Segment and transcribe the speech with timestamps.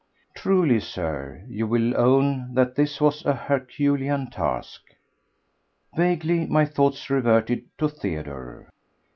[0.33, 4.81] Truly, Sir, you will own that this was a herculean task.
[5.95, 8.71] Vaguely my thoughts reverted to Theodore.